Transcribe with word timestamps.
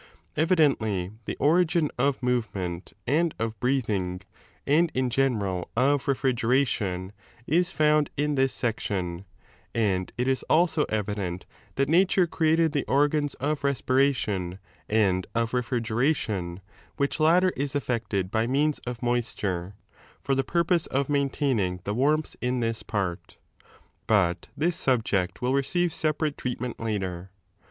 * 0.23 0.25
Evidently 0.35 1.11
the 1.25 1.37
origin 1.39 1.91
of 1.95 2.23
movement 2.23 2.93
and 3.05 3.35
of 3.37 3.59
breathing, 3.59 4.19
and 4.65 4.89
in 4.95 5.11
general 5.11 5.69
of 5.77 6.07
refrigeration, 6.07 7.13
is 7.45 7.71
found 7.71 8.09
in 8.17 8.33
this 8.33 8.51
section, 8.51 9.25
and 9.75 10.11
it 10.17 10.27
is 10.27 10.41
also 10.49 10.85
evident 10.89 11.45
that 11.75 11.87
nature 11.87 12.25
created 12.25 12.71
the 12.71 12.83
ot^ns 12.85 13.35
of 13.35 13.63
respiration 13.63 14.57
and 14.89 15.27
of 15.35 15.53
refrigeration, 15.53 16.61
which 16.97 17.19
latter 17.19 17.53
is 17.55 17.75
effected 17.75 18.31
by 18.31 18.47
means 18.47 18.79
of 18.87 19.03
moisture, 19.03 19.75
for 20.19 20.33
the 20.33 20.43
purpose 20.43 20.87
of 20.87 21.09
maintaining 21.09 21.79
the 21.83 21.93
warmth 21.93 22.35
in 22.41 22.59
this 22.59 22.81
part.* 22.81 23.37
But 24.07 24.47
this 24.57 24.75
subject 24.75 25.43
will 25.43 25.53
receive 25.53 25.91
16 25.93 26.01
separate 26.09 26.37
treatment 26.39 26.79
later. 26.79 27.29